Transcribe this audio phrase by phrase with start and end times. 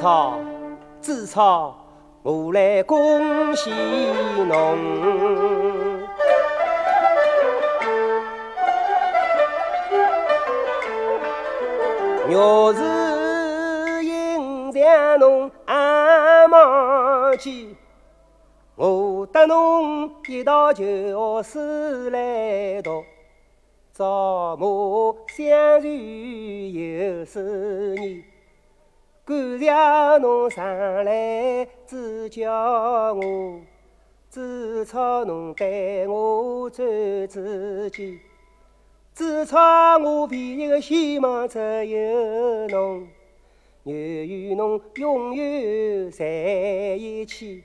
[0.00, 0.38] 草，
[1.02, 1.76] 子草，
[2.22, 3.70] 我来恭喜
[4.48, 4.78] 侬。
[12.30, 12.80] 若是
[14.02, 17.76] 印象侬阿忘记，
[18.76, 23.04] 我得侬一道旧诗来读。
[23.92, 28.24] 朝暮相随有思念，
[29.30, 29.70] 感谢
[30.18, 33.60] 侬常来指教我，
[34.28, 38.18] 指操侬对我最知己。
[39.14, 43.06] 只差我唯一的希望只有侬，
[43.84, 46.26] 愿与侬永远在
[46.98, 47.62] 一起。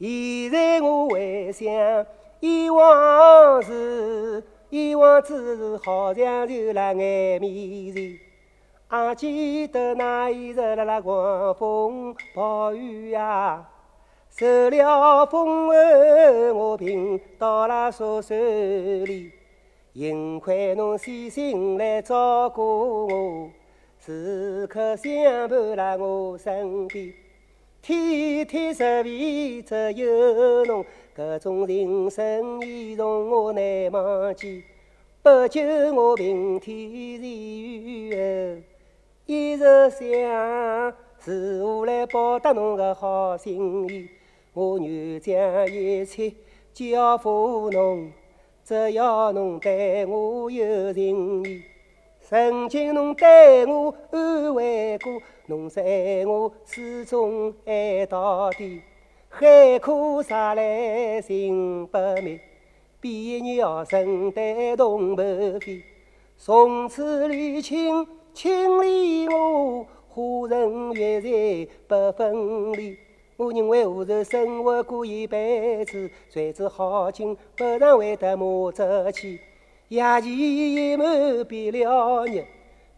[0.00, 1.66] 现在我回想
[2.40, 8.27] 以往事，以往只是好像就辣眼面前。
[8.90, 13.68] 还记得那一日辣辣狂风暴雨呀，
[14.30, 19.30] 受了风寒我病倒了宿舍里。
[19.92, 23.50] 幸亏侬细心来照顾我，
[23.98, 27.12] 时刻相伴辣我身边，
[27.82, 30.82] 天天十味只有侬，
[31.14, 33.62] 搿种情深意重我难
[33.92, 34.64] 忘记。
[35.20, 35.60] 不久
[35.92, 38.62] 我明天痊愈后，
[39.30, 44.08] 一直想如何来报答侬个好心意，
[44.54, 46.32] 我愿将一切
[46.72, 48.10] 交付侬。
[48.64, 51.60] 只要侬对我有情意，
[52.22, 58.80] 曾经侬对我安慰过，侬是爱我始终爱到底。
[59.28, 62.40] 海枯石烂心不灭，
[62.98, 65.22] 变鸟成对同白
[65.60, 65.82] 飞。
[66.40, 72.96] 从此离情千里我，花人月在不分离。
[73.36, 79.40] 我认为何愁生活过一辈子，谁知好景不长会得马泽去。
[79.88, 82.44] 夜前已满别了日，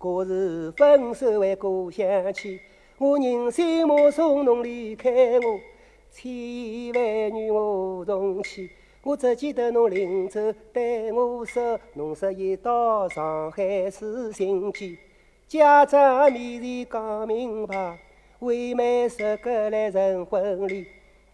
[0.00, 2.60] 可是分手还故乡去。
[2.98, 5.60] 我人心目送侬离开我，
[6.10, 8.68] 千言万语我同去。
[9.08, 10.38] 我只记得侬临走
[10.70, 14.98] 对我说，侬说一到上海市心机，
[15.46, 17.98] 家长面前讲明白。
[18.40, 20.84] 为媒十个来成婚礼，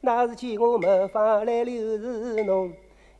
[0.03, 2.73] 那时起我没法来留住侬，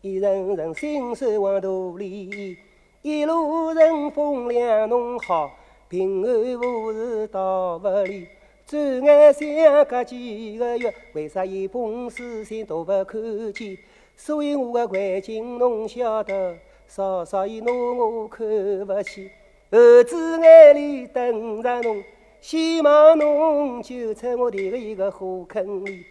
[0.03, 2.57] 一人人心酸往肚里，
[3.03, 5.51] 一路顺风两侬好，
[5.89, 8.29] 平安无事到屋里。
[8.67, 13.77] 转眼相隔几个月，为啥一封书信都不看见？
[14.17, 18.47] 所以我的环境侬晓得，稍稍一拿我看
[18.87, 19.31] 不起，
[19.71, 22.03] 儿子眼里等着侬。
[22.41, 26.05] 希望侬救出我这个一个火坑里，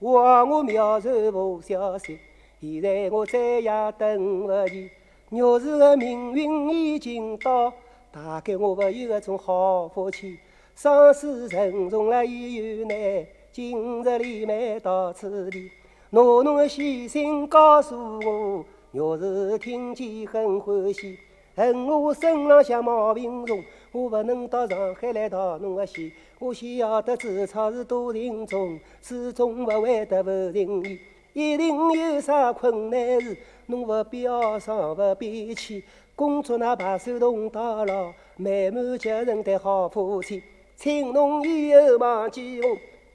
[0.00, 2.18] 还我苗传无消息。
[2.60, 4.90] 现在我再也等不及，
[5.30, 7.72] 若是个命运已经到，
[8.10, 10.38] 大概我不有个种好福气。
[10.74, 15.70] 丧事沉重了也有难，今日里没到此地，
[16.16, 21.18] 拿侬的细心告诉我，若是听见很欢喜。
[21.54, 23.62] 恨我身浪向毛病重，
[23.92, 26.10] 我不能到上海来讨侬的喜。
[26.38, 30.98] 我先要得志超是多情种，始终不会得不情意。
[31.34, 35.84] 一定有啥困难事，侬不必懊丧，不必气。
[36.14, 40.42] 工作那把手动到老，美满结成对好夫妻。
[40.76, 42.68] 请侬以后忘记我，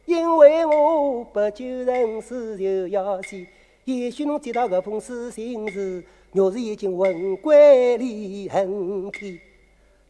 [0.06, 3.46] 因为我不救人死就要死。
[3.86, 6.04] 也许侬接到搿封书信时。
[6.34, 9.38] 若是已经魂归离恨天，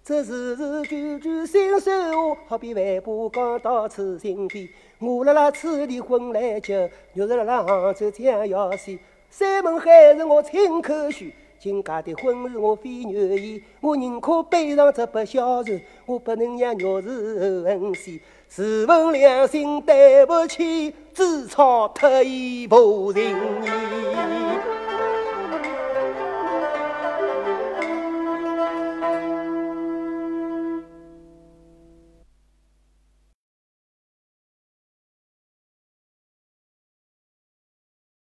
[0.03, 4.69] 这字字句句心酸话，好比万把讲到此心边。
[4.99, 8.95] 我辣辣此地混来久，若是辣辣杭州将要死。
[9.31, 13.61] 山盟海誓我亲口许，今家的婚事我非愿意。
[13.81, 18.19] 我宁可背上这八小时，我不能让若是恨死。
[18.47, 24.50] 自问良心对不起，只差特意不情义。